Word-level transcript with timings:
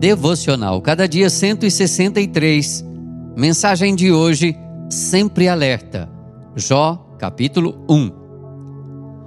Devocional 0.00 0.80
Cada 0.80 1.06
Dia 1.06 1.28
163. 1.28 2.82
Mensagem 3.36 3.94
de 3.94 4.10
hoje: 4.10 4.56
Sempre 4.88 5.46
alerta. 5.46 6.08
Jó, 6.56 6.96
capítulo 7.18 7.84
1. 7.86 8.10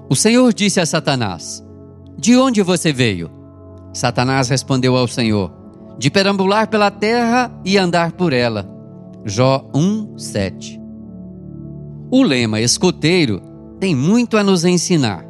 O 0.09 0.15
Senhor 0.15 0.51
disse 0.51 0.79
a 0.79 0.85
Satanás: 0.87 1.63
De 2.17 2.35
onde 2.35 2.63
você 2.63 2.91
veio? 2.91 3.29
Satanás 3.93 4.49
respondeu 4.49 4.97
ao 4.97 5.07
Senhor: 5.07 5.53
De 5.99 6.09
perambular 6.09 6.67
pela 6.67 6.89
terra 6.89 7.51
e 7.63 7.77
andar 7.77 8.13
por 8.13 8.33
ela. 8.33 8.67
Jó 9.23 9.69
1, 9.75 10.17
7. 10.17 10.81
O 12.09 12.23
lema 12.23 12.59
escoteiro 12.59 13.39
tem 13.79 13.95
muito 13.95 14.37
a 14.37 14.43
nos 14.43 14.65
ensinar. 14.65 15.23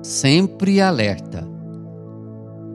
Sempre 0.00 0.80
alerta. 0.80 1.55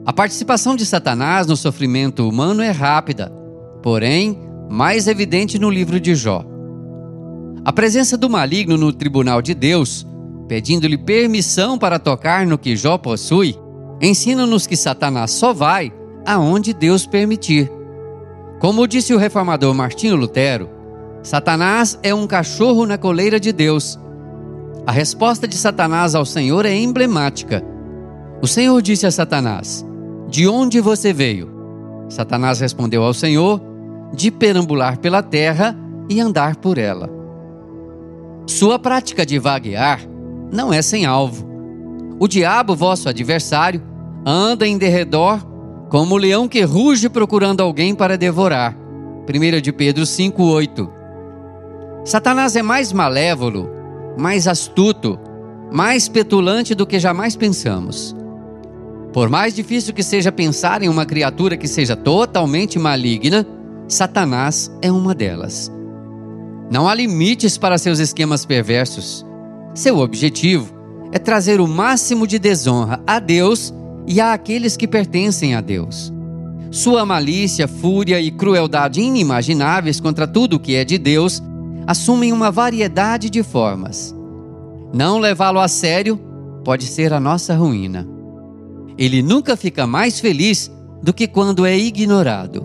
A 0.04 0.12
participação 0.12 0.74
de 0.74 0.84
Satanás 0.84 1.46
no 1.46 1.56
sofrimento 1.56 2.28
humano 2.28 2.60
é 2.60 2.72
rápida, 2.72 3.32
porém 3.80 4.36
mais 4.68 5.06
evidente 5.06 5.60
no 5.60 5.70
livro 5.70 6.00
de 6.00 6.16
Jó. 6.16 6.44
A 7.64 7.72
presença 7.72 8.16
do 8.16 8.28
maligno 8.28 8.76
no 8.76 8.92
tribunal 8.92 9.40
de 9.40 9.54
Deus, 9.54 10.04
pedindo-lhe 10.48 10.98
permissão 10.98 11.78
para 11.78 12.00
tocar 12.00 12.44
no 12.44 12.58
que 12.58 12.74
Jó 12.74 12.98
possui, 12.98 13.56
ensina-nos 14.00 14.66
que 14.66 14.76
Satanás 14.76 15.30
só 15.30 15.52
vai 15.52 15.92
aonde 16.26 16.74
Deus 16.74 17.06
permitir. 17.06 17.70
Como 18.58 18.88
disse 18.88 19.14
o 19.14 19.18
reformador 19.18 19.72
Martinho 19.72 20.16
Lutero, 20.16 20.68
Satanás 21.22 21.96
é 22.02 22.12
um 22.12 22.26
cachorro 22.26 22.86
na 22.86 22.98
coleira 22.98 23.38
de 23.38 23.52
Deus. 23.52 23.96
A 24.84 24.90
resposta 24.90 25.46
de 25.46 25.56
Satanás 25.56 26.16
ao 26.16 26.24
Senhor 26.24 26.66
é 26.66 26.74
emblemática. 26.74 27.62
O 28.42 28.48
Senhor 28.48 28.82
disse 28.82 29.06
a 29.06 29.10
Satanás: 29.12 29.86
de 30.32 30.48
onde 30.48 30.80
você 30.80 31.12
veio? 31.12 31.50
Satanás 32.08 32.58
respondeu 32.58 33.04
ao 33.04 33.12
Senhor: 33.12 33.60
De 34.14 34.30
perambular 34.30 34.98
pela 34.98 35.22
terra 35.22 35.76
e 36.08 36.18
andar 36.18 36.56
por 36.56 36.78
ela. 36.78 37.10
Sua 38.46 38.78
prática 38.78 39.26
de 39.26 39.38
vaguear 39.38 40.00
não 40.50 40.72
é 40.72 40.80
sem 40.80 41.04
alvo. 41.04 41.46
O 42.18 42.26
diabo, 42.26 42.74
vosso 42.74 43.10
adversário, 43.10 43.82
anda 44.24 44.66
em 44.66 44.78
derredor 44.78 45.46
como 45.90 46.14
o 46.14 46.18
leão 46.18 46.48
que 46.48 46.62
ruge 46.62 47.10
procurando 47.10 47.60
alguém 47.60 47.94
para 47.94 48.16
devorar. 48.16 48.74
1 49.28 49.60
de 49.60 49.70
Pedro 49.70 50.06
5:8. 50.06 50.88
Satanás 52.06 52.56
é 52.56 52.62
mais 52.62 52.90
malévolo, 52.90 53.68
mais 54.18 54.48
astuto, 54.48 55.18
mais 55.70 56.08
petulante 56.08 56.74
do 56.74 56.86
que 56.86 56.98
jamais 56.98 57.36
pensamos. 57.36 58.16
Por 59.12 59.28
mais 59.28 59.54
difícil 59.54 59.92
que 59.92 60.02
seja 60.02 60.32
pensar 60.32 60.82
em 60.82 60.88
uma 60.88 61.04
criatura 61.04 61.56
que 61.56 61.68
seja 61.68 61.94
totalmente 61.94 62.78
maligna, 62.78 63.46
Satanás 63.86 64.72
é 64.80 64.90
uma 64.90 65.14
delas. 65.14 65.70
Não 66.70 66.88
há 66.88 66.94
limites 66.94 67.58
para 67.58 67.76
seus 67.76 67.98
esquemas 67.98 68.46
perversos. 68.46 69.24
Seu 69.74 69.98
objetivo 69.98 70.72
é 71.12 71.18
trazer 71.18 71.60
o 71.60 71.68
máximo 71.68 72.26
de 72.26 72.38
desonra 72.38 73.02
a 73.06 73.18
Deus 73.18 73.72
e 74.06 74.18
a 74.18 74.32
aqueles 74.32 74.78
que 74.78 74.88
pertencem 74.88 75.54
a 75.54 75.60
Deus. 75.60 76.10
Sua 76.70 77.04
malícia, 77.04 77.68
fúria 77.68 78.18
e 78.18 78.30
crueldade 78.30 79.02
inimagináveis 79.02 80.00
contra 80.00 80.26
tudo 80.26 80.58
que 80.58 80.74
é 80.74 80.86
de 80.86 80.96
Deus 80.96 81.42
assumem 81.86 82.32
uma 82.32 82.50
variedade 82.50 83.28
de 83.28 83.42
formas. 83.42 84.14
Não 84.94 85.18
levá-lo 85.18 85.60
a 85.60 85.68
sério 85.68 86.18
pode 86.64 86.86
ser 86.86 87.12
a 87.12 87.20
nossa 87.20 87.54
ruína 87.54 88.11
ele 88.96 89.22
nunca 89.22 89.56
fica 89.56 89.86
mais 89.86 90.20
feliz 90.20 90.70
do 91.02 91.12
que 91.12 91.26
quando 91.26 91.66
é 91.66 91.76
ignorado. 91.76 92.64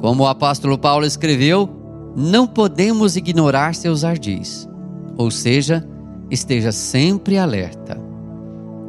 Como 0.00 0.24
o 0.24 0.26
apóstolo 0.26 0.76
Paulo 0.76 1.06
escreveu, 1.06 1.68
não 2.16 2.46
podemos 2.46 3.16
ignorar 3.16 3.74
seus 3.74 4.04
ardis. 4.04 4.68
Ou 5.16 5.30
seja, 5.30 5.86
esteja 6.30 6.72
sempre 6.72 7.38
alerta. 7.38 8.00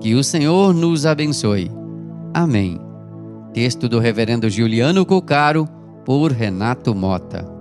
Que 0.02 0.14
o 0.14 0.24
Senhor 0.24 0.74
nos 0.74 1.06
abençoe. 1.06 1.72
Amém. 2.34 2.80
Texto 3.53 3.88
do 3.88 4.00
Reverendo 4.00 4.50
Juliano 4.50 5.06
Cocaro, 5.06 5.68
por 6.03 6.32
Renato 6.32 6.94
Mota. 6.94 7.55